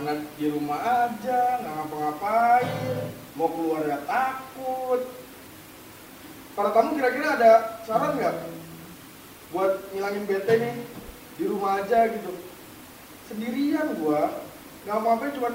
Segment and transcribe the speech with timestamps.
[0.00, 3.04] mana di rumah aja nggak ngapa-ngapain
[3.36, 5.12] mau keluar ya takut.
[6.56, 8.48] Kalau kamu kira-kira ada saran nggak
[9.52, 10.76] buat ngilangin bete nih?
[11.36, 12.32] Di rumah aja gitu.
[13.28, 14.40] Sendirian gua
[14.88, 15.54] nggak apa-apa cuman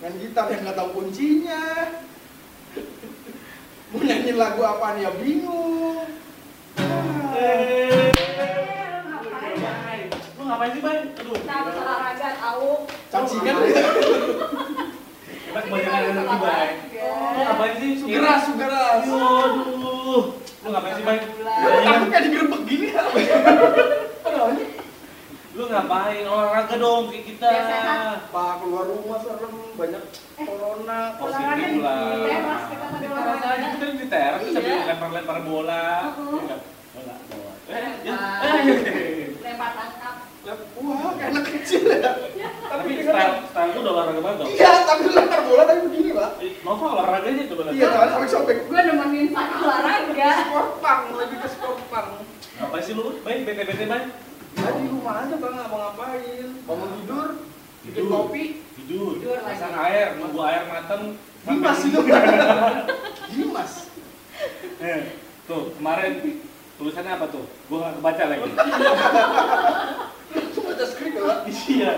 [0.00, 1.64] main gitar yang nggak tahu kuncinya.
[3.92, 6.16] Mau nyanyiin lagu apaan ya bingung.
[7.36, 8.08] Eh,
[10.40, 11.12] Lu ngapain sih, Bay?
[11.12, 11.36] Aduh.
[11.44, 12.68] Nah, olahraga tahu
[13.18, 13.56] cacingan
[15.46, 16.68] Kita kebanyakan energi, Bay.
[17.32, 17.92] Lu ngapain sih?
[17.96, 20.22] sugeras sugeras Aduh.
[20.36, 21.16] Lu ngapain sih, Bay?
[21.78, 23.02] takut kayak digerebek gini ya
[25.50, 26.20] Lu ngapain?
[26.22, 27.48] Olahraga dong kayak kita.
[28.28, 30.02] Pak keluar rumah serem banyak
[30.36, 31.96] corona olahraga Positif di lah.
[32.20, 34.52] teras kita tadi Di teras kita di teras Iya.
[34.52, 35.84] sambil lempar-lempar bola.
[36.12, 36.36] Uh-uh.
[36.38, 36.60] Enggak,
[36.92, 37.52] bola, bola.
[37.66, 38.04] Eh, Lempar.
[38.04, 38.76] ya.
[38.76, 39.32] Eh.
[39.38, 40.14] lempar tangkap
[40.76, 42.10] wah kayak anak kecil ya
[42.76, 44.48] Tapi style style lu udah olahraga banget dong.
[44.50, 46.30] iya tapi lempar bola tapi begini pak
[46.62, 47.74] Nova olahraganya coba lihat.
[47.74, 52.08] iya kan sampai sobek gue nemenin sak olahraga sport punk lebih ke sport punk
[52.56, 53.20] Ngapain sih lu?
[53.20, 54.02] Bay, bete-bete, Bay.
[54.54, 57.28] ya di rumah aja bang mau ngapain bangun tidur
[57.82, 58.10] bikin Tidur.
[58.10, 58.44] kopi
[58.78, 61.16] Tidur, pasang air, nunggu air mateng.
[61.42, 62.74] Dimas itu tidur.
[63.30, 63.72] Dimas
[64.78, 65.00] Eh,
[65.44, 66.12] tuh kemarin
[66.76, 67.44] tulisannya apa tuh?
[67.66, 68.50] Gua nggak kebaca lagi.
[70.28, 71.92] itu baca skrip ya pak Iya.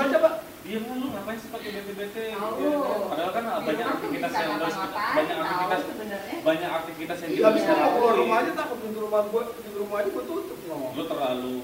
[0.00, 2.24] Baca pak Dia lu ngapain sih pakai bete-bete?
[2.30, 2.54] Tahu.
[2.56, 3.00] Iya, kan?
[3.10, 7.30] Padahal kan Di banyak aktivitas yang harus ngapa-ngapain, banyak tahu aktivitas sebenarnya banyak aktivitas yang
[7.30, 10.92] kita bisa keluar rumah aja takut pintu rumah gua pintu rumah aja gua tutup ngomong
[10.96, 11.58] Lu terlalu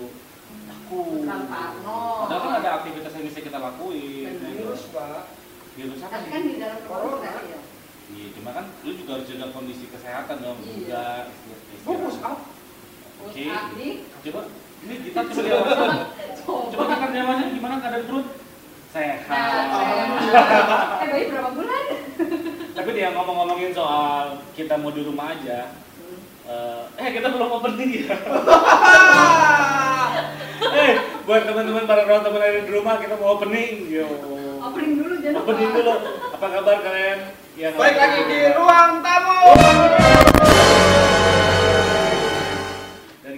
[0.67, 1.21] takut.
[1.25, 4.27] Padahal kan ada aktivitas yang bisa kita lakuin.
[4.37, 4.53] Bener.
[4.53, 5.23] virus pak
[5.77, 7.31] Virus apa tapi kan di dalam Corona.
[7.45, 7.61] ya
[8.07, 10.59] Iya, cuma kan lu juga harus jaga kondisi kesehatan dong.
[10.63, 11.27] Iya.
[11.83, 12.39] Juga push up
[13.17, 13.45] Oke.
[14.23, 14.41] Coba
[14.77, 15.87] ini kita coba
[17.07, 18.27] kita diawasin gimana keadaan perut?
[18.91, 19.19] Sehat.
[19.31, 21.85] Nah, eh bayi berapa bulan?
[22.75, 25.71] Tapi dia ngomong-ngomongin soal kita mau di rumah aja.
[26.47, 28.15] eh, eh kita belum opening ya.
[30.67, 33.87] eh buat teman-teman para teman yang di rumah kita mau opening.
[33.87, 34.07] Yo.
[34.67, 35.39] Opening dulu jangan.
[35.47, 35.95] Opening dulu.
[36.35, 37.19] Apa kabar kalian?
[37.55, 39.39] Yang baik lagi di ruang tamu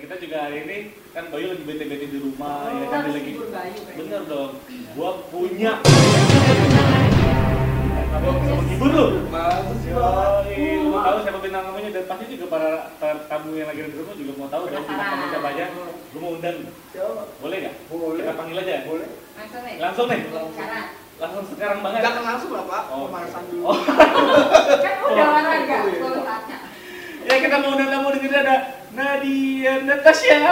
[0.09, 0.77] kita juga hari ini
[1.13, 3.33] kan Bayu lagi bete-bete di rumah ya Kita kan lagi.
[3.37, 3.77] Bayu.
[3.93, 4.51] Bener dong.
[4.97, 5.73] Gua punya.
[8.09, 9.07] Kamu mau hibur lu?
[9.29, 9.53] mau
[11.05, 12.89] tahu siapa bintang tamunya dan pasti juga para,
[13.29, 15.65] tamu yang lagi di rumah juga mau tahu dong bintang tamu siapa aja.
[16.09, 16.57] Gue mau undang.
[17.45, 17.75] Boleh nggak?
[17.93, 18.25] Boleh.
[18.25, 18.77] Kita panggil aja.
[18.89, 19.77] boleh Langsung nih.
[19.77, 20.21] Langsung nih.
[20.25, 20.87] Sekarang.
[21.21, 22.01] Langsung sekarang banget.
[22.01, 23.13] jangan langsung lah pak Oh.
[23.13, 23.77] pemanasan dulu Oh.
[24.81, 26.57] Kan udah olahraga, belum tanya.
[27.29, 28.57] Ya kita mau undang tamu di sini ada
[28.99, 30.43] Nadia Natasha.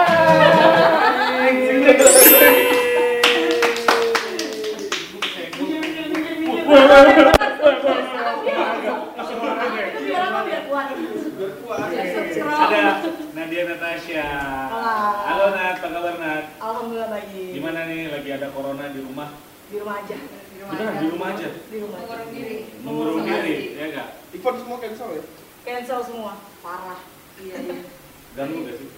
[11.67, 13.03] Ada
[13.35, 14.23] Nadia Natasha.
[14.71, 15.11] Halo.
[15.27, 16.43] Halo Nat, apa kabar Nat?
[16.63, 17.51] Alhamdulillah baik.
[17.51, 19.35] Gimana nih lagi ada corona di rumah?
[19.67, 20.15] Di rumah aja.
[20.23, 21.01] Di rumah Beneran aja.
[21.03, 21.47] di rumah aja.
[21.51, 21.99] Di rumah.
[21.99, 22.07] aja.
[22.07, 22.57] Mengurung diri.
[22.79, 24.07] Mengurung diri, ya enggak?
[24.31, 25.23] event semua cancel ya
[25.67, 26.31] Cancel semua.
[26.63, 26.99] Parah.
[27.43, 27.96] Iya, iya.
[28.37, 28.89] Ganggu gak sih?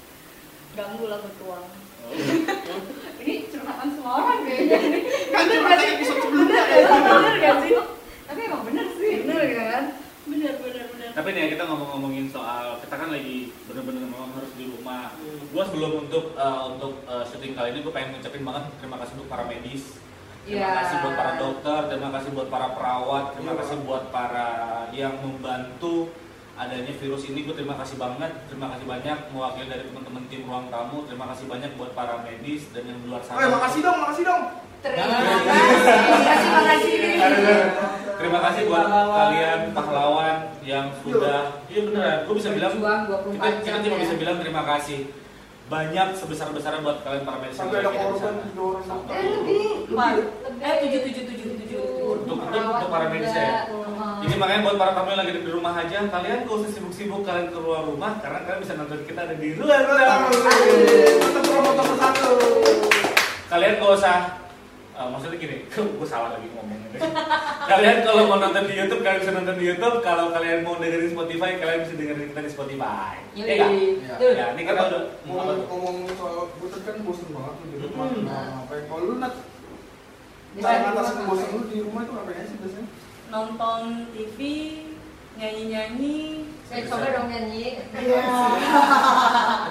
[0.75, 1.65] Ganggu lah bertuang.
[1.99, 2.11] Oh.
[3.23, 4.77] Ini curhatan semua orang kayaknya.
[5.31, 5.43] kan
[5.79, 5.87] sih?
[5.95, 7.71] episode sebelumnya Bener ya Bener gak sih?
[8.27, 9.13] Tapi emang bener sih.
[9.23, 9.83] Bener kan?
[10.29, 11.09] Bener, bener, bener.
[11.15, 15.15] Tapi nih kita ngomong-ngomongin soal kita kan lagi bener-bener memang harus di rumah.
[15.15, 15.41] Hmm.
[15.55, 19.13] Gua sebelum untuk eh, untuk eh, syuting kali ini gue pengen ngucapin banget terima kasih
[19.17, 19.83] untuk para medis.
[20.43, 20.77] Terima Iya.
[20.81, 23.59] kasih buat para dokter, terima kasih buat para perawat, terima Iya.
[23.63, 24.49] kasih buat para
[24.91, 26.09] yang membantu
[26.59, 27.39] adanya virus ini.
[27.41, 31.07] Gue terima kasih banget, terima kasih banyak mewakili dari teman-teman tim ruang tamu.
[31.07, 33.39] Terima kasih banyak buat para medis dan yang di luar sana.
[33.39, 34.43] Eh, makasih dong, makasih dong.
[34.79, 35.43] Terima kasih.
[36.09, 36.95] Makasih, makasih.
[38.19, 43.47] Terima kasih buat kalian pahlawan yang sudah, iya beneran, gue bisa bilang Berjuang 24 kita,
[43.63, 44.01] kita cuma ya.
[44.03, 44.99] bisa bilang terima kasih
[45.69, 48.85] banyak sebesar besarnya buat kalian para medis yang Sampai ada korban tiga orang.
[49.07, 49.67] Eh, lebih.
[50.59, 51.83] Eh tujuh tujuh tujuh tujuh.
[52.27, 53.49] Untuk- untuk- para medis ya?
[54.29, 57.49] Jadi makanya buat para tamu yang lagi di rumah aja, kalian gak usah sibuk-sibuk kalian
[57.49, 60.29] keluar rumah karena kalian bisa nonton kita ada di luar rumah.
[61.17, 62.31] Kita promotor satu.
[63.49, 64.17] Kalian gak usah
[65.01, 65.57] eh, maksudnya gini,
[65.97, 66.93] gue salah lagi ngomongnya.
[66.93, 67.01] deh.
[67.73, 69.97] kalian kalau mau nonton di YouTube, kalian bisa nonton di YouTube.
[70.05, 73.15] Kalau kalian mau dengerin Spotify, kalian bisa dengerin kita di Spotify.
[73.33, 73.71] Iya nggak?
[74.21, 74.29] Iya.
[74.29, 78.05] Ya, ini kita udah ngomong ngomong soal bosan kan bosan banget di rumah.
[78.13, 78.29] Hmm.
[78.29, 78.85] Nah, ngapain?
[78.85, 79.15] Kalau lu
[80.53, 83.08] Bisa di ngatasin rumah bosan lu di rumah itu ngapain sih biasanya?
[83.29, 84.39] Nonton TV,
[85.37, 86.49] nyanyi-nyanyi.
[86.65, 87.77] Saya coba dong nyanyi.
[87.93, 88.25] Iya.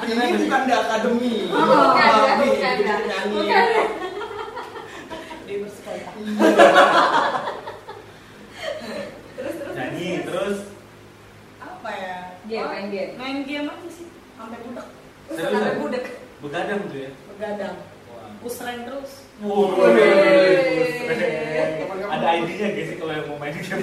[0.06, 1.34] Ini bukan di akademi.
[1.50, 3.34] Oh, bukan, bukan, bikin nyanyi.
[3.34, 3.66] bukan.
[9.38, 9.75] Terus terus.
[9.75, 10.58] nyanyi terus
[11.58, 12.16] Apa ya?
[12.46, 13.12] Game, Oh, main game.
[13.19, 14.08] Main game aja sih.
[14.38, 14.58] Sampai
[15.28, 15.50] Serius?
[15.50, 16.05] sampai budek.
[16.38, 17.76] begadang tuh ya Begadang.
[18.38, 19.12] Rank terus.
[22.08, 23.82] Ada ID-nya guys sih kalau yang mau main game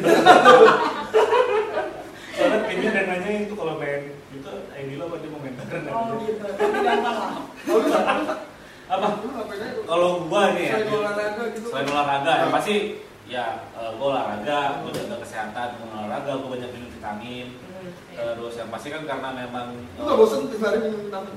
[2.36, 5.84] Soalnya kayaknya dan nanya itu kalau main itu ID lo apa dia mau main bareng
[5.88, 6.44] Oh gitu.
[6.44, 7.32] Tapi gampang lah.
[7.64, 7.76] Lu
[8.86, 9.08] Apa?
[9.88, 11.68] Kalau gua nih ya Selain olahraga gitu.
[11.72, 12.76] selain olahraga ya pasti
[13.26, 17.48] ya eh, gua olahraga, gua jaga kesehatan, gua olahraga, gua banyak minum vitamin.
[17.56, 18.36] Hmm, iya.
[18.36, 19.66] Terus yang pasti kan karena memang
[19.96, 21.34] Lu nggak bosan tiap hari minum vitamin?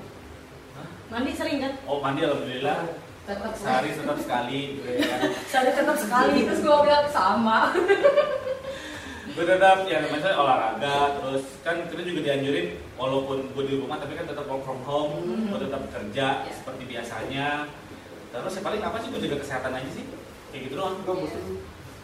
[1.09, 1.73] Mandi sering kan?
[1.89, 2.79] Oh mandi alhamdulillah
[3.29, 5.05] Tetap sehari tetap sekali gitu ya.
[5.47, 6.49] Saya tetap sekali.
[6.49, 7.59] Terus gue bilang sama.
[9.29, 12.67] gue tetap ya namanya olahraga terus kan kita juga dianjurin
[12.99, 15.47] walaupun gue di rumah tapi kan tetap work from home Hmm.
[15.47, 16.51] gue tetap kerja Ya.
[16.51, 17.47] seperti biasanya
[18.29, 20.11] terus ya paling apa sih gue jaga kesehatan aja sih
[20.51, 21.43] kayak gitu doang Nggak bosan.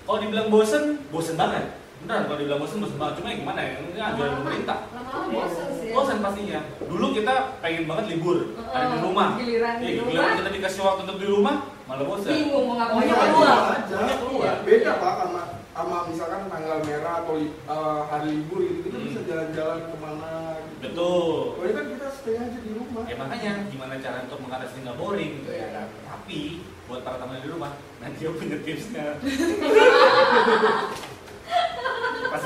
[0.04, 1.64] kalau dibilang bosen bosen banget
[2.04, 5.68] beneran kalau dibilang bosen bosen banget cuma ya gimana ya ini anjuran pemerintah Lama-lama bosan
[5.74, 5.90] sih.
[5.90, 10.10] bosan pastinya dulu kita pengen banget libur ada di rumah Giliran di Iya, rumah.
[10.12, 11.54] giliran kita dikasih waktu untuk di rumah
[11.84, 12.94] malah bosan Bingung mau ngapain.
[12.94, 13.60] Maunya Maunya keluar.
[13.74, 13.98] aja.
[14.16, 14.54] Keluar.
[14.62, 15.42] Beda pak sama
[15.74, 19.06] sama misalkan tanggal merah atau eh, hari libur gitu kita Hmm.
[19.06, 20.76] bisa jalan-jalan ke mana gitu.
[20.84, 23.02] betul Kalau kan kita stay aja di rumah.
[23.04, 25.86] Ya makanya gimana cara untuk mengatasi nggak boring gitu ya kan.
[26.04, 26.38] Tapi
[26.84, 29.16] buat para teman di rumah, nanti aku punya tipsnya.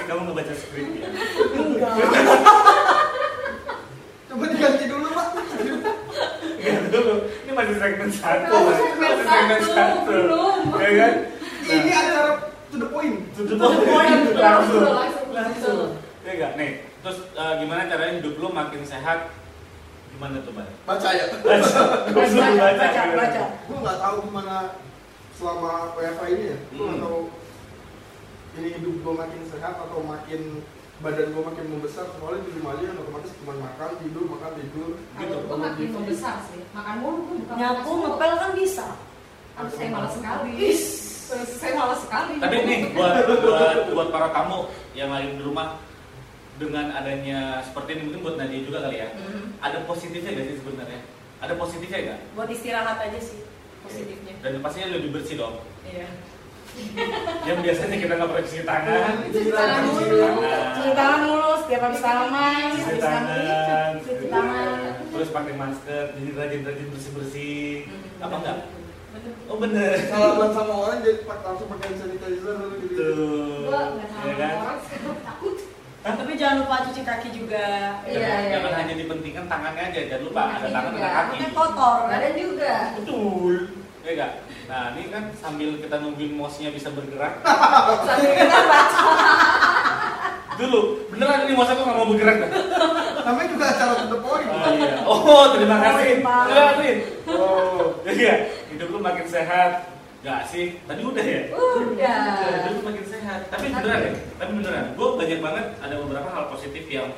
[0.08, 1.08] Kamu ngebaca skrip ya.
[1.52, 1.92] Enggak.
[4.24, 5.28] Coba diganti dulu pak.
[6.58, 7.14] Lihat dulu,
[7.44, 8.56] ini masih segmen satu.
[8.96, 10.56] Masih segmen satu, belum.
[10.74, 11.12] Ya kan?
[11.60, 12.32] Ini acara
[12.72, 13.16] to the point.
[13.36, 14.32] To the point.
[14.32, 14.84] langsung.
[15.28, 15.80] Langsung.
[16.24, 16.52] Ya enggak?
[16.56, 16.70] Nih,
[17.04, 19.28] terus eh, gimana caranya hidup lu makin sehat?
[20.08, 20.72] Gimana tuh, Bang?
[20.88, 21.24] Baca ya.
[21.36, 21.82] Baca.
[22.08, 22.74] Baca, baca.
[22.80, 23.42] baca, baca.
[23.68, 24.54] Gue nggak tahu gimana
[25.30, 26.58] selama WFA ini ya.
[26.72, 27.04] Gue nggak Hmm.
[27.04, 27.18] tahu
[28.58, 30.62] ini hidup gue makin sehat atau makin
[30.98, 34.90] badan gue makin membesar soalnya di rumah aja kan otomatis cuma makan tidur makan tidur
[34.98, 35.36] Gitu.
[35.46, 36.60] Gue makin membesar sih.
[36.74, 38.86] Makan mulu gue bukan Nyapu ngepel kan bisa.
[39.58, 40.50] Aduh, saya malas sekali.
[40.58, 40.82] Is.
[41.58, 42.34] Saya malas sekali.
[42.42, 45.78] Tapi nih buat buat buat para tamu yang lagi di rumah
[46.58, 49.08] dengan adanya seperti ini mungkin buat Nadia juga kali ya.
[49.14, 49.54] Hmm.
[49.62, 51.00] Ada positifnya gak sih sebenarnya?
[51.38, 52.18] Ada positifnya gak?
[52.34, 53.38] Buat istirahat aja sih
[53.82, 54.34] positifnya.
[54.42, 55.62] Dan pastinya lebih bersih dong.
[55.86, 56.08] Iya.
[57.40, 60.18] Yang biasanya kita nggak pernah cuci tangan, Cuci tangan dulu.
[60.70, 64.90] Cuci tangan mulu setiap habis salaman, cuci tangan, cuci tangan.
[65.08, 67.68] terus pakai masker, jadi rajin-rajin bersih-bersih.
[67.84, 68.58] Hmm, Apa enggak?
[69.08, 69.34] Bener.
[69.46, 69.92] Oh bener.
[70.04, 73.64] salaman sama orang jadi pak- langsung pakai sanitizer gitu Tuh.
[73.64, 74.52] Gue nggak Ya sama kan?
[74.58, 74.78] orang
[75.24, 75.54] takut.
[75.98, 77.68] Tapi jangan lupa cuci kaki juga.
[78.02, 78.78] Iya, Jangan- iya, Jangan iya.
[78.78, 81.16] hanya dipentingkan tangannya aja, jangan lupa ada tangan ada kaki.
[81.16, 81.98] Takutnya kotor.
[82.06, 82.74] Badan juga.
[82.96, 83.54] Betul.
[83.98, 84.32] Ya enggak?
[84.68, 87.40] Nah, ini kan sambil kita nungguin mouse-nya bisa bergerak.
[88.04, 89.02] Sambil kita baca.
[90.58, 90.80] Dulu,
[91.14, 92.50] beneran ini mouse aku nggak mau bergerak kan?
[93.28, 94.92] namanya juga acara to the point Oh, iya.
[95.04, 96.10] oh terima kasih.
[96.16, 96.36] Terima.
[96.48, 96.94] Kasih.
[97.28, 98.34] Oh, iya.
[98.72, 99.72] Hidup lu makin sehat.
[100.24, 100.80] Gak sih?
[100.88, 101.42] Tadi udah ya?
[101.52, 101.92] Udah.
[101.94, 103.40] Udah, hidup lu makin sehat.
[103.52, 104.12] Tapi beneran ya?
[104.40, 104.84] Tapi beneran.
[104.96, 107.08] Gue banyak banget ada beberapa hal positif yang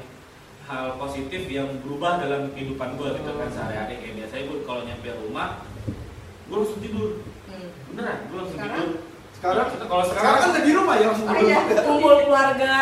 [0.66, 5.08] hal positif yang berubah dalam kehidupan gue gitu kan sehari-hari kayak biasanya gue kalau nyampe
[5.26, 5.66] rumah
[6.50, 7.10] gue langsung tidur.
[7.90, 8.78] Beneran gue langsung Sekarang?
[8.78, 8.90] tidur
[9.30, 11.60] sekarang kalau sekarang sekarang kan udah di rumah ya langsung Oh, tidur iya.
[11.80, 12.74] Kumpul keluarga,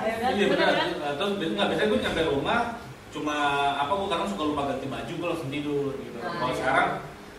[0.00, 0.30] ya kan?
[0.32, 0.68] Iya benar.
[0.72, 0.88] kan?
[1.14, 2.58] Terus bi- nggak biasanya gue nyampe rumah
[3.08, 3.36] cuma
[3.74, 6.16] apa gue kadang suka lupa ganti baju gue langsung tidur gitu.
[6.18, 6.58] Nah, Kalau iya.
[6.58, 6.88] sekarang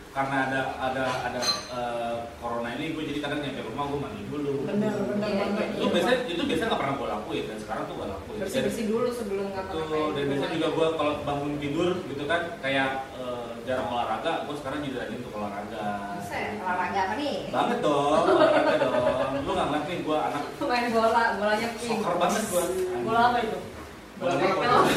[0.10, 4.54] karena ada ada ada eh, corona ini gue jadi kadang nyampe rumah gue mandi dulu.
[4.64, 5.68] Bener Iya, banget.
[5.72, 8.40] Itu biasanya itu biasanya nggak pernah gue lakuin dan sekarang tuh gue lakuin.
[8.40, 9.90] Bersih bersih dulu sebelum ngapa-ngapain.
[9.90, 14.56] Tuh, dan biasanya juga gue kalau bangun tidur gitu kan kayak eh, jarang olahraga, gue
[14.58, 15.86] sekarang jadi rajin untuk olahraga.
[16.18, 17.38] Buset, olahraga apa nih?
[17.54, 19.32] Banget dong, olahraga dong.
[19.46, 21.90] Lu nggak ngeliat nih gue anak Main bola, bolanya pink.
[22.02, 22.64] soccer banget gue.
[23.06, 23.60] Bola apa itu?
[24.18, 24.90] Bola Bola apa?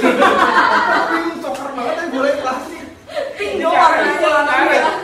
[0.88, 2.84] tapi soccer banget kan boleh plastik
[3.36, 4.32] Pink doang warnanya.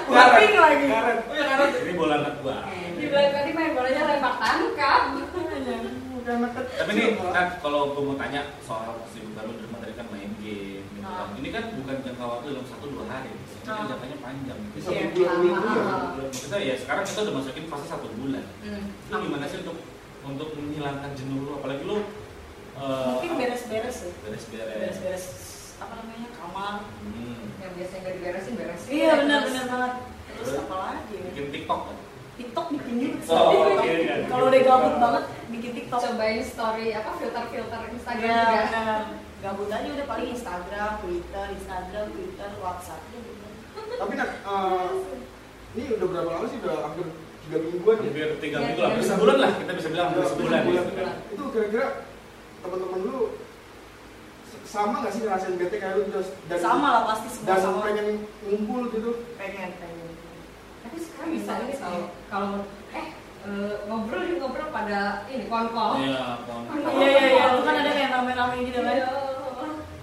[0.09, 0.33] Karet.
[0.41, 0.87] pink lagi.
[0.89, 1.19] Karet.
[1.29, 1.71] Oh ya karet.
[1.77, 2.57] Ini bola anak gua.
[2.73, 5.03] Di belakang tadi main bolanya lempar tangkap.
[6.59, 10.33] Tapi nih, kan kalau gua mau tanya soal kesibukan lu di rumah tadi kan main
[10.41, 10.85] game
[11.37, 11.65] gitu kan.
[11.83, 13.31] Bukan jangka waktu dalam satu dua hari.
[13.69, 13.85] Ah.
[13.85, 14.61] jangkanya panjang.
[14.73, 16.09] bisa berbulan-bulan juga lama.
[16.25, 18.45] Maksudnya ya sekarang kita udah masukin fase satu bulan.
[18.65, 18.85] Hmm.
[19.11, 19.77] Lu gimana sih untuk
[20.25, 21.99] untuk menghilangkan jenuh lu apalagi lu
[22.79, 24.13] eh, Mungkin beres-beres ya.
[24.25, 24.73] beres-beres.
[24.73, 25.25] Beres-beres
[25.83, 26.29] apa namanya?
[26.33, 26.75] Kamar.
[27.05, 27.43] Hmm.
[27.61, 28.89] Yang biasanya nggak diberesin, beresin.
[28.89, 29.93] Iya benar-benar banget.
[30.39, 31.13] Terus apa lagi?
[31.13, 31.23] ya?
[31.29, 31.99] Bikin TikTok kan?
[32.39, 33.19] TikTok bikin juga.
[33.21, 33.35] sih.
[33.35, 34.15] Oh, oke, iya.
[34.25, 35.99] Kalau udah gabut banget bikin TikTok.
[36.01, 38.63] Cobain story apa filter-filter Instagram Iya, juga.
[38.65, 39.03] benar.
[39.39, 43.03] Gabut aja udah paling Instagram, Twitter, Instagram, Twitter, WhatsApp.
[43.09, 43.33] gitu.
[43.79, 44.91] tapi nak eh,
[45.73, 47.07] ini udah berapa lama sih udah hampir
[47.41, 49.07] tiga mingguan ya hampir tiga Ya, minggu minggu.
[49.07, 50.83] sebulan lah kita bisa bilang hampir Ya, sebulan sebulan.
[50.83, 51.09] gitu kan.
[51.29, 51.87] itu kira-kira
[52.59, 53.19] teman-teman lu
[54.65, 57.79] sama nggak sih ngerasain bete kayak lu terus dan Sama lah pasti semua dan sama.
[57.81, 58.07] pengen
[58.43, 59.98] ngumpul gitu Pengen, pengen.
[60.99, 63.07] Tapi sekarang bisa ini sih kalau eh
[63.47, 65.95] eh, ngobrol di ngobrol pada ini konkol.
[66.03, 66.67] Iya, kon.
[66.75, 67.45] Iya, iya, iya.
[67.55, 68.97] Lu kan ada kayak rame-rame gitu kan.
[68.99, 69.11] Iya.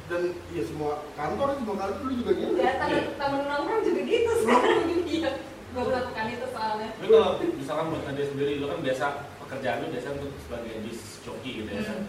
[0.06, 0.22] dan
[0.54, 4.80] ya semua kantor semua kantor lu juga gitu Enggak, temen temen nongkrong juga gitu sekarang.
[5.20, 5.32] Iya.
[5.75, 6.90] Gue melakukan itu soalnya.
[6.96, 9.06] Tapi kalau misalkan buat Nadia sendiri, lu kan biasa
[9.44, 11.84] pekerjaan lu biasa untuk sebagai disc jockey gitu ya.
[11.92, 12.08] Hmm.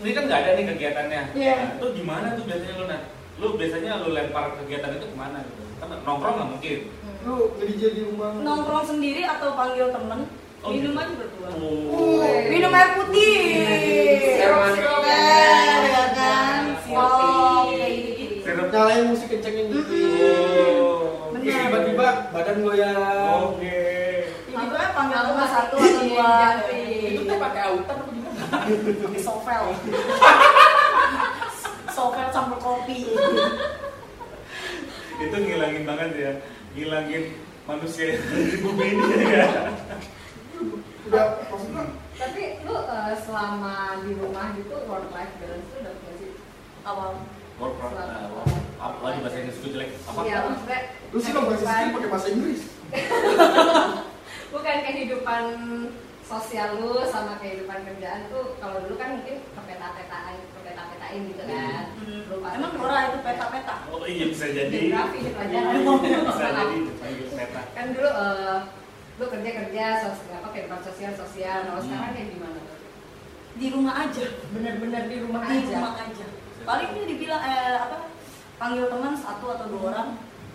[0.00, 1.22] Ini kan nggak ada nih kegiatannya.
[1.36, 1.54] Iya.
[1.60, 3.02] Nah, itu gimana tuh biasanya lu Nat?
[3.36, 5.62] Lu biasanya lu lempar kegiatan itu ke mana gitu?
[5.82, 6.80] Kan nongkrong nggak mungkin.
[7.22, 10.26] Lu nge-DJ di rumah Nongkrong sendiri atau panggil temen,
[10.62, 11.02] Oh, minum gitu.
[11.02, 11.48] aja berdua.
[11.58, 12.22] Oh.
[12.46, 13.34] Minum air putih.
[14.38, 14.78] Kan,
[15.82, 16.62] ya kan?
[16.82, 17.66] Sirup.
[18.42, 18.68] Sirup.
[18.70, 19.98] nyalain musik kencengin gitu
[20.78, 21.34] Oh.
[21.34, 22.94] Terus tiba-tiba badan goyang
[23.50, 23.82] Oke.
[24.46, 26.32] Tiba-tiba panggil Aku temen masih satu atau dua.
[27.02, 28.42] Itu tuh pakai autan apa gimana?
[29.02, 29.62] Pakai sovel.
[31.92, 33.04] Sovel campur kopi.
[35.18, 36.32] Itu ngilangin banget ya.
[36.72, 37.24] Ngilangin
[37.68, 39.68] manusia di bumi ini ya.
[41.02, 41.84] udah maksudnya
[42.16, 46.32] Tapi lu eh, selama di rumah gitu work life balance lu dapet gak sih?
[46.88, 47.10] Awal.
[47.60, 48.46] Work from uh,
[48.80, 49.90] apa lagi bahasa Inggris gue jelek?
[50.08, 50.20] Apa?
[50.24, 50.80] Iya, maksudnya
[51.12, 52.62] lu sih kalau bahasa Inggris pakai bahasa Inggris
[54.52, 55.44] bukan kehidupan
[56.24, 60.36] sosial lu sama kehidupan kerjaan tuh kalau dulu kan mungkin kepeta-petaan
[61.12, 61.84] kepeta-petain gitu kan
[62.32, 62.50] Hmm.
[62.52, 63.74] Emang Nora itu peta-peta?
[63.86, 64.72] Oh iya bisa jadi.
[64.82, 65.72] Geografi di pelajaran.
[65.76, 67.62] bisa jadi dipanggil peta.
[67.70, 68.58] kan dulu eh,
[69.12, 71.86] lu kerja kerja sosial apa kehidupan sosial sosial kalau Hmm.
[71.86, 72.58] sekarang kayak gimana
[73.52, 74.26] Di rumah aja.
[74.48, 76.26] bener-bener di rumah Di aja rumah aja.
[76.62, 77.98] Paling dia dibilang eh apa?
[78.56, 80.08] Panggil teman satu atau dua orang.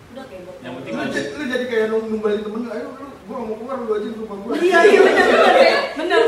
[0.08, 0.56] Udah kayak buat.
[0.58, 1.04] Yang penting lu,
[1.36, 4.18] lu jadi kayak nung- numbalin temen lu ayo lu gua mau keluar lu aja di
[4.18, 5.54] rumah gua Iya iya benar benar.
[5.94, 6.20] Benar.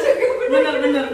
[0.47, 1.07] Benar benar.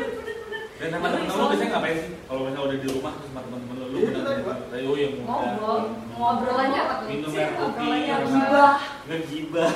[0.87, 2.11] Dan sama temen lu biasanya ngapain sih?
[2.23, 5.27] Kalau misalnya udah di rumah terus sama temen-temen lu, Iya, bener tadi, oh yang muda.
[5.27, 5.79] ngobrol
[6.15, 7.89] ngobrolannya apa tuh Minum air putih.
[9.07, 9.71] Ngegibah.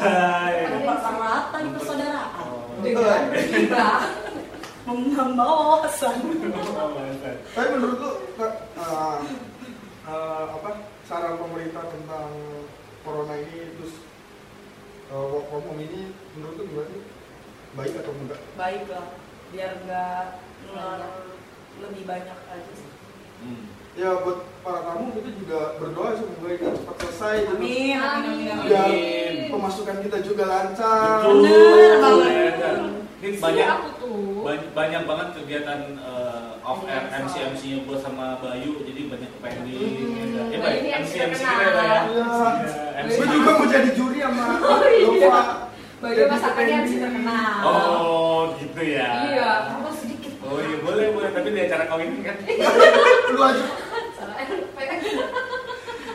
[0.46, 0.62] ya.
[0.70, 2.28] Ada di persaudaraan.
[2.38, 2.62] Oh.
[2.80, 3.98] dengan gibah
[4.86, 6.14] Membawa wawasan.
[7.50, 8.52] tapi menurut lu eh,
[10.06, 10.70] eh, apa
[11.04, 12.30] saran pemerintah tentang
[13.00, 13.94] corona ini terus
[15.08, 17.02] eh, work from home ini menurut lu gimana sih
[17.72, 19.06] baik atau enggak Baik lah.
[19.50, 20.24] Biar nggak
[21.80, 22.88] lebih banyak aja sih.
[23.40, 23.64] Hmm.
[23.90, 27.54] ya buat para tamu kita juga berdoa semoga ini cepat selesai gitu.
[27.56, 27.96] Amin.
[27.96, 28.46] Amin.
[28.46, 28.68] Amin.
[28.68, 31.42] biar pemasukan kita juga lancar Betul.
[31.42, 32.54] Bener banget.
[32.54, 32.72] Ya,
[33.20, 37.78] Ini Sih, banyak aku tuh banyak, banyak banget kegiatan uh, off air MC MC nya
[37.82, 41.60] gue sama Bayu jadi banyak pending Hmm, ya, ya, Bayu Bay, ini MC MC kita
[41.60, 42.00] ya ya.
[42.08, 42.24] Iya.
[42.24, 43.16] Iya, MC.
[43.16, 45.36] gue juga mau jadi juri sama Oh, iya.
[46.00, 49.50] Baju masakannya harus terkenal oh gitu ya iya
[50.50, 51.30] oh iya boleh boleh.
[51.30, 52.36] Tapi di acara kawin ini kan.
[53.30, 53.64] Lu aja.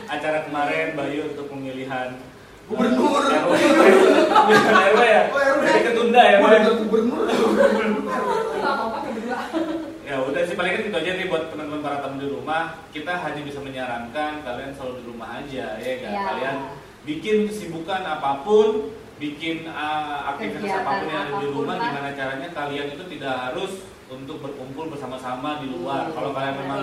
[0.06, 2.14] Acara kemarin Bayu untuk pemilihan
[2.66, 3.22] Gubernur.
[3.22, 5.22] uh, pemilihan RW ya.
[5.30, 6.36] Oh, jadi ketunda ya
[6.76, 7.22] gubernur
[10.06, 12.78] ya udah sih paling kan itu aja nih buat teman-teman para tamu di rumah.
[12.90, 16.22] Kita hanya bisa menyarankan kalian selalu di rumah aja ya kan Ya.
[16.24, 16.56] kalian
[17.02, 22.48] bikin kesibukan apa pun bikin uh, aktivitas apa pun yang ada di rumah gimana caranya
[22.50, 23.72] kalian itu tidak harus
[24.08, 26.14] untuk berkumpul bersama-sama di luar Hmm.
[26.14, 26.80] kalau kalian memang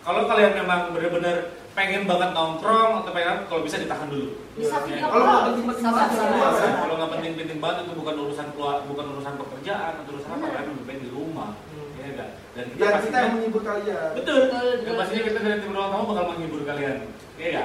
[0.00, 1.36] kalau kalian memang benar-benar
[1.70, 4.86] pengen banget nongkrong atau pengen kalau bisa ditahan dulu bisa Iya.
[4.88, 6.72] video Kalau nggak penting-penting banget, Ya, kan?
[6.80, 10.68] kalau nggak penting-penting banget itu bukan urusan keluar bukan urusan pekerjaan atau urusan apa kalian
[10.72, 11.50] lebih baik di rumah
[11.92, 14.40] ya enggak dan kita biar kita yang menghibur kalian Betul.
[14.48, 16.96] Betul, pastinya kita dari tim ruang tamu bakal menghibur kalian.
[17.36, 17.64] Iya ya.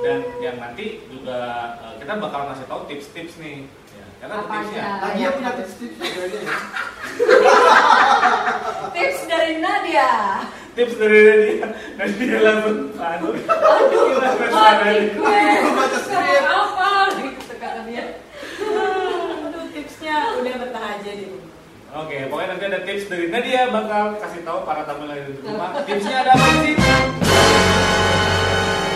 [0.00, 1.38] Dan yang nanti juga
[1.78, 3.56] eh, kita bakal ngasih tahu tips-tips nih.
[3.90, 4.82] Ya, karena tipsnya.
[4.98, 6.40] nah dia punya tips-tips juga ya
[8.96, 10.10] tips dari Nadia
[10.70, 11.68] Tips dari dia.
[11.98, 13.28] Dan dia langsung anu.
[13.34, 13.96] Mati
[14.48, 15.04] suaranya.
[15.18, 16.44] gue baca skrip.
[16.46, 16.90] apa
[17.60, 18.04] kata dia
[19.50, 21.50] Aduh, tipsnya udah betah aja di rumah.
[21.90, 25.74] Oke, pokoknya nanti ada tips dari Nadia bakal kasih tahu para tamu ada di rumah.
[25.82, 26.74] Tipsnya ada apa sih?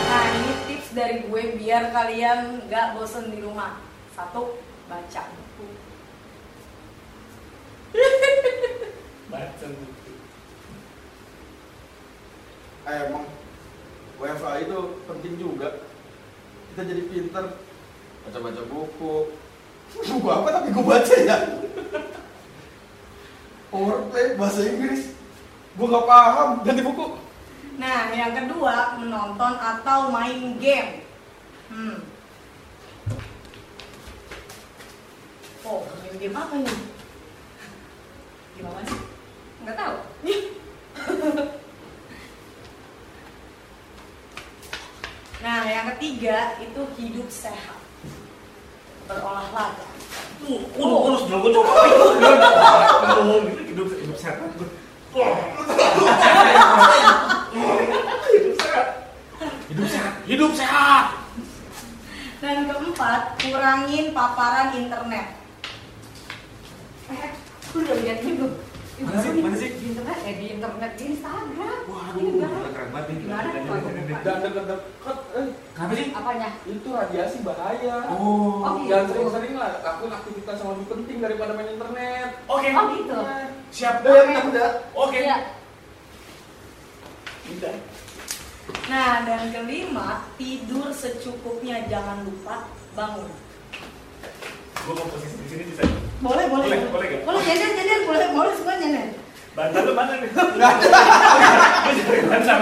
[0.08, 2.38] Nah ini tips dari gue biar kalian
[2.70, 3.82] nggak bosen di rumah.
[4.14, 5.66] Satu, baca buku.
[9.71, 10.11] Baca.
[12.85, 13.25] eh, emang
[14.21, 14.78] WFA itu
[15.09, 15.68] penting juga
[16.73, 17.44] kita jadi pinter
[18.28, 19.14] baca-baca buku
[20.11, 21.38] buku apa tapi gue baca ya
[23.73, 25.16] Powerplay bahasa Inggris
[25.75, 27.25] gue nggak paham ganti buku
[27.75, 31.02] Nah yang kedua menonton atau main game.
[31.75, 31.99] Hmm.
[35.66, 36.78] Oh, main game apa nih?
[38.54, 39.03] Gimana sih?
[39.64, 39.97] Nggak tahu.
[45.44, 47.76] Nah, yang ketiga itu hidup sehat.
[49.04, 49.85] Berolahraga.
[50.40, 51.85] Tuh, kurus dong, gue coba.
[53.04, 54.40] Hidup, hidup, hidup sehat.
[54.40, 55.44] Hidup sehat.
[59.68, 60.12] Hidup sehat.
[60.25, 61.04] Hidup sehat.
[62.40, 65.44] Dan keempat, kurangin paparan internet.
[67.12, 67.30] Eh,
[67.76, 68.74] udah lihat ini belum?
[68.94, 69.30] Mana sih?
[69.42, 69.70] Mana sih?
[69.74, 71.80] Di internet, eh di internet, di Instagram.
[71.90, 72.30] Waduh,
[72.70, 73.16] keren banget nih.
[73.26, 74.18] Gimana nih kalau gue buka?
[74.22, 76.06] Dan deket-deket, eh, Kenapa sih?
[76.14, 76.48] Apanya?
[76.62, 77.96] itu radiasi bahaya.
[78.14, 78.62] Oh.
[78.62, 79.10] Oh, Jangan gitu.
[79.10, 82.28] sering-sering lah, lakuin aktivitas yang lebih penting daripada main internet.
[82.46, 82.68] Oke.
[82.70, 83.18] Oh gitu.
[83.74, 83.94] Siap.
[84.06, 84.68] Udah, ya, udah.
[84.94, 85.18] Oke.
[85.18, 85.36] Iya.
[87.50, 87.74] Udah.
[88.88, 90.08] Nah, dan kelima,
[90.38, 91.82] tidur secukupnya.
[91.90, 93.28] Jangan lupa bangun.
[94.84, 95.88] Gue mau posisi di sini bisa.
[96.20, 96.68] Boleh, boleh.
[96.68, 97.22] Boleh, boleh nggak?
[97.24, 98.00] Boleh, nyender, nyender.
[98.04, 99.06] Boleh, boleh semua nyender.
[99.56, 100.30] Bantal lu mana nih?
[101.84, 102.58] Gue cari bantal.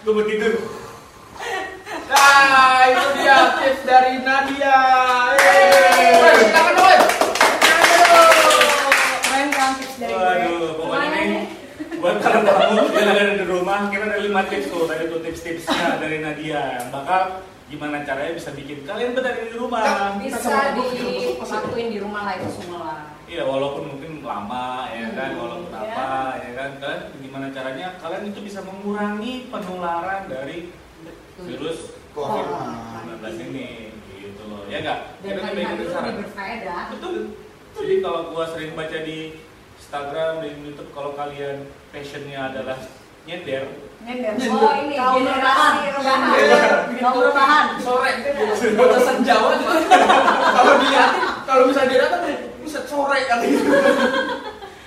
[0.00, 0.54] Gue mau tidur.
[2.08, 4.78] Nah, itu dia tips dari Nadia.
[5.36, 6.40] Yeay.
[6.40, 6.96] Silakan woi.
[9.20, 10.12] Keren kan tips dari.
[10.16, 11.28] Waduh, pokoknya nih
[12.00, 16.00] buat para tamu yang ada di rumah, kita ada lima tips tuh tadi tuh tips-tipsnya
[16.00, 19.80] dari Nadia yang bakal gimana caranya bisa bikin kalian betah di rumah.
[20.20, 23.16] Bisa dilakuin di rumah lah itu semua.
[23.24, 25.80] Iya, walaupun mungkin lama ya kan, Hmm, walaupun ya.
[25.96, 30.68] apa ya kan, kan gimana caranya kalian itu bisa mengurangi penularan dari
[31.40, 32.92] virus Corona.
[33.08, 33.68] COVID-19 ini
[34.20, 34.68] gitu loh.
[34.68, 35.16] Ya enggak?
[35.24, 35.64] Dan lebih
[36.28, 36.82] berfaedah.
[36.92, 37.14] Betul.
[37.72, 39.40] Jadi kalau gua sering baca di
[39.80, 42.76] Instagram di YouTube kalau kalian passionnya adalah
[43.24, 43.64] nyender,
[44.02, 44.34] Nyender.
[44.50, 45.72] Oh ini Kaum rebahan.
[45.78, 46.30] generasi rebahan.
[46.98, 47.64] Kaum rebahan.
[47.78, 48.10] Sore,
[48.74, 49.76] batasan Jawa juga.
[50.56, 51.10] Kalau dilihat,
[51.42, 52.22] kalau misalnya dia datang,
[52.60, 53.62] bisa sore kali itu.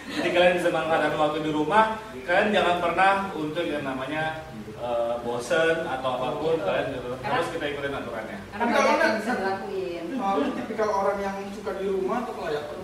[0.10, 2.00] jadi kalian bisa manfaatkan waktu di rumah.
[2.24, 7.10] Kalian jangan pernah untuk yang namanya eh, bosen atau apa pun kalian gitu.
[7.18, 8.38] harus kita ikutin aturannya.
[8.46, 10.04] Karena Tapi kalau banyak yang bisa dilakuin.
[10.16, 12.78] Nah, lu tipikal orang yang suka di rumah atau kelayapan?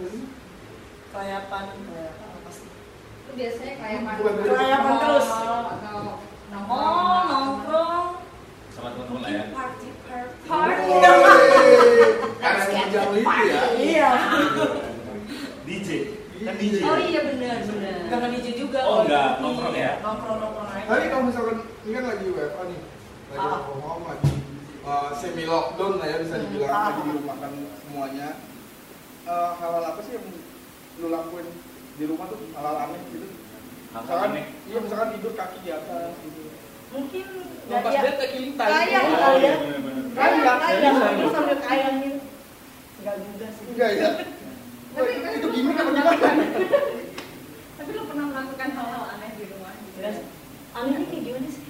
[1.12, 1.63] Kelayapan.
[1.72, 2.67] Kelayapan apa sih?
[3.22, 4.13] Itu biasanya kelayapan.
[4.44, 5.28] Kelayapan terus.
[6.72, 7.04] Nongkrong.
[7.04, 8.08] Oh, nongkrong.
[8.72, 9.44] Sama teman-teman lah ya.
[9.52, 9.88] Party,
[10.48, 10.92] party.
[12.42, 13.62] Karena yang jam itu ya.
[13.76, 14.10] Iya.
[15.68, 15.90] DJ.
[16.42, 16.76] Kan DJ.
[16.82, 17.98] Oh iya benar benar.
[18.08, 18.80] Enggak nge-DJ juga.
[18.82, 19.28] Oh, enggak.
[19.30, 19.92] Iya, Nongkrong ya?
[20.00, 20.86] Nongkrong-nongkrong aja.
[20.88, 22.80] Tapi kalau misalkan ini kan lagi WFA nih,
[23.32, 23.60] lagi Ah.
[23.62, 24.32] from home, lagi
[24.82, 26.84] uh, semi lockdown lah ya bisa dibilang Ah.
[26.90, 27.52] lagi di rumah kan
[27.84, 28.28] semuanya.
[29.22, 30.26] Uh, hal-hal apa sih yang
[30.98, 31.48] lu lakuin
[31.94, 33.28] di rumah tuh hal-hal aneh gitu?
[33.92, 34.30] Misalkan,
[34.66, 36.42] iya misalkan tidur kaki di atas gitu.
[36.92, 37.26] Mungkin
[37.62, 38.70] Lepas nggak dia dia ke kintai.
[38.70, 40.92] Kayak Oh, kali iya ya.
[40.92, 41.32] Bisa, aku bisa.
[41.32, 42.20] sambil kayak gitu.
[43.02, 43.64] Enggak juga sih.
[43.68, 44.10] Enggak ya?
[44.92, 46.44] Tapi itu, kan itu gimmick apa gimana?
[47.80, 49.72] Tapi lu pernah melakukan hal-hal aneh di rumah?
[49.96, 50.18] Jelas.
[50.72, 51.64] Anehnya kayak gimana sih?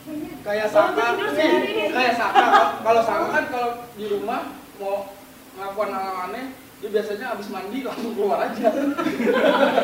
[0.00, 1.84] Kayaknya Kayak Kalau Saka, sendiri.
[1.90, 2.44] kayak Saka.
[2.80, 4.40] Kalau Saka kan kalau di rumah
[4.78, 4.96] mau
[5.52, 6.46] melakukan hal aneh,
[6.80, 8.68] dia biasanya habis mandi langsung keluar aja.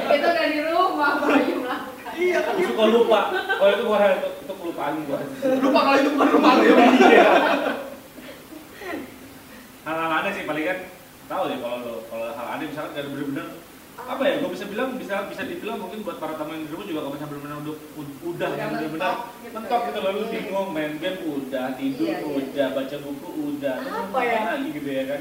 [0.08, 1.80] itu udah di rumah baru melakukan.
[2.16, 2.56] iya kan?
[2.56, 3.20] Aku suka lupa.
[3.30, 5.18] Kalau itu bukan hal itu, itu kelupaan gua.
[5.60, 6.74] Lupa kalau itu bukan rumah lu ya.
[7.06, 7.28] Iya.
[9.84, 10.78] Hal-hal aneh sih paling kan
[11.26, 13.46] tahu ya kalau lo kalau hal aneh misalkan dari bener-bener
[13.96, 16.86] apa ya gue bisa bilang bisa bisa dibilang mungkin buat para tamu yang di rumah
[16.86, 19.52] juga kalau misalnya bener-bener udah udah Udah yang bener-bener mentok gitu.
[19.52, 22.36] mentok gitu loh lu bingung main game udah tidur Iya, iya.
[22.46, 24.40] udah baca buku udah Apa ya?
[24.48, 25.20] lagi gitu ya kan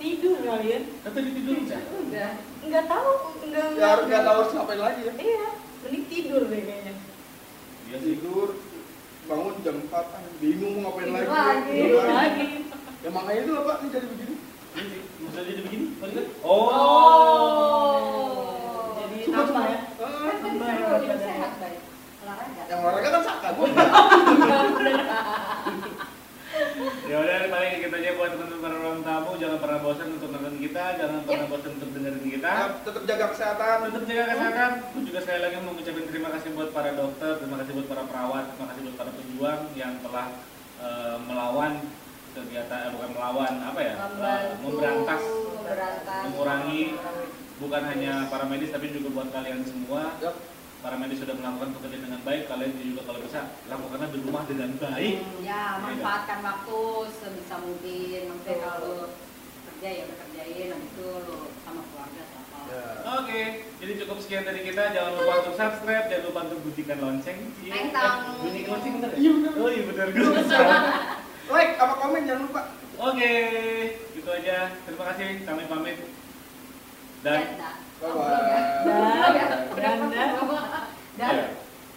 [0.00, 0.82] Tidur kalian?
[1.04, 2.30] tapi tidur udah Udah.
[2.60, 3.10] Enggak tahu,
[3.44, 5.12] enggak Ya harus nggak tahu harus ngapain lagi ya.
[5.14, 5.46] Iya,
[5.80, 6.94] mending tidur deh kayaknya.
[7.90, 8.48] sih Tidur,
[9.26, 11.36] bangun jam 4 ah, bingung mau ngapain Tidur lagi.
[11.36, 11.76] lagi.
[11.76, 12.48] Tidur lagi.
[13.00, 14.34] Ya makanya itu lah Pak, ini jadi begini.
[14.70, 15.00] Sih.
[15.20, 17.90] Maksudnya jadi begini maksudnya Oh.
[18.96, 19.62] Jadi Suka nambah suka.
[19.66, 19.78] ya.
[20.00, 20.64] Ah, Kan suruh hidup
[21.04, 21.20] baik.
[21.20, 21.80] sehat, baik.
[22.20, 22.62] Olahraga.
[22.66, 23.48] Yang olahraga kan Saka.
[27.10, 29.30] Ya udah paling kita aja buat teman-teman para ruang tamu.
[29.34, 32.52] Jangan pernah bosan untuk nonton kita jangan pernah bosan untuk dengerin kita.
[32.86, 33.76] Tetap jaga kesehatan.
[33.90, 34.70] tetap jaga kesehatan.
[34.94, 38.02] Aku juga sekali lagi mau ngucapin terima kasih buat para dokter terima kasih buat para
[38.06, 40.26] perawat terima kasih buat para pejuang yang telah
[40.78, 41.72] eh, melawan
[42.30, 43.94] kegiatan eh, bukan melawan apa ya?
[43.98, 46.82] Membantu, memberantas memberantas, mengurangi
[47.58, 50.14] bukan hanya para medis tapi juga buat kalian semua.
[50.80, 54.70] Para medis sudah melakukan pekerjaan dengan baik kalian juga kalau bisa lakukanlah di rumah dengan
[54.80, 56.80] baik Ya, manfaatkan waktu
[57.12, 58.20] sebisa mungkin.
[58.32, 58.98] Maksudnya kalau lu
[59.68, 62.58] kerja ya kerjain, habis itu lu sama keluarga sama.
[62.70, 62.84] Ya.
[63.20, 63.40] Oke,
[63.82, 64.82] jadi cukup sekian dari kita.
[64.92, 67.38] Jangan lupa untuk subscribe, jangan lupa untuk bunyikan lonceng.
[67.60, 67.72] Iya.
[67.76, 69.18] Eh, bunyikan lonceng bener ya?
[69.20, 69.52] Iya, bener.
[69.56, 70.06] Oh iya bener.
[71.54, 72.62] Like apa komen jangan lupa.
[73.00, 73.32] Oke,
[74.14, 74.70] gitu aja.
[74.86, 75.42] Terima kasih.
[75.42, 75.98] Kami pamit.
[77.26, 77.42] Dan.
[78.00, 78.60] Bye Oh, belum ya?
[78.80, 78.82] bye.
[78.82, 79.46] Belum ya?
[79.68, 80.30] Udah Dan, dan.
[81.14, 81.34] Dan.
[81.36, 81.46] ya,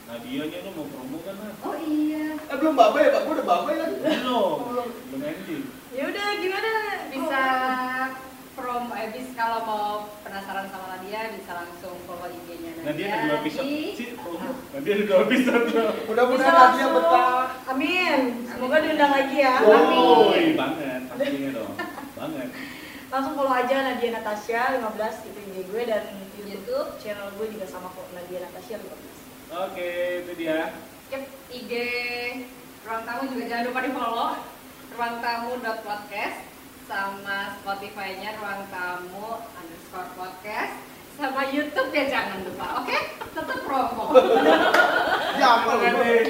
[0.03, 1.35] Nadia nya lu mau promo kan.
[1.61, 2.25] Oh iya.
[2.37, 3.21] Eh belum babai ya, Pak.
[3.23, 3.89] Gua udah babai kan.
[3.97, 4.57] Belum.
[5.07, 5.63] Belum ending.
[5.89, 6.71] Ya udah gimana?
[7.07, 7.41] Bisa
[8.53, 9.87] from eh, kalau mau
[10.21, 12.85] penasaran sama Nadia bisa langsung follow IG-nya Nadia.
[12.85, 13.63] Nadia ada dua episode.
[13.63, 14.49] di- Sih, promo.
[14.69, 15.65] Nadia ada dua episode.
[15.65, 15.89] loh.
[15.89, 16.91] Bisa Mudah-mudahan Nadia langsung.
[16.93, 17.41] betah.
[17.65, 18.19] Amin.
[18.45, 19.55] Semoga diundang lagi ya.
[19.63, 20.29] Oh.
[20.29, 21.01] Woi, banget.
[21.07, 21.71] Pastinya dong.
[22.13, 22.49] Banget.
[23.13, 26.89] Langsung follow aja Nadia Natasha 15 itu IG gue dan YouTube, YouTube.
[26.97, 29.53] channel gue juga sama kok Nadia Natasha 15.
[29.69, 29.89] Oke,
[30.25, 30.73] itu dia.
[31.13, 31.23] Yep,
[31.53, 31.71] IG
[32.81, 34.31] Ruang Tamu juga jangan lupa di follow
[34.97, 36.37] ruangtamu.podcast
[36.89, 40.73] sama Spotify-nya Ruang Tamu underscore podcast
[41.17, 42.97] sama YouTube ya jangan lupa, oke?
[43.33, 44.05] Tetap promo.
[45.33, 46.23] Ya, Terima kasih.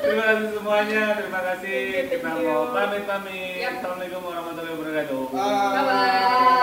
[0.00, 1.02] Terima kasih semuanya.
[1.18, 1.80] Terima kasih.
[2.06, 3.60] Kita mau pamit-pamit.
[3.60, 3.72] Yap.
[3.82, 5.22] Assalamualaikum warahmatullahi wabarakatuh.
[5.34, 5.42] Bye.
[5.42, 6.62] Bye bye.